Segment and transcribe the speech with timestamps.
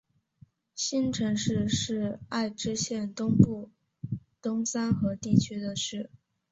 [0.73, 3.69] 新城市是爱知县东部
[4.41, 6.09] 东三河地区的市。